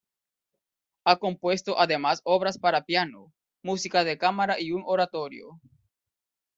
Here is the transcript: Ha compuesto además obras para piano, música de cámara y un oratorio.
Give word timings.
Ha 1.03 1.17
compuesto 1.19 1.77
además 1.79 2.21
obras 2.23 2.57
para 2.57 2.85
piano, 2.85 3.31
música 3.61 4.03
de 4.03 4.17
cámara 4.17 4.59
y 4.59 4.71
un 4.71 4.81
oratorio. 4.83 5.61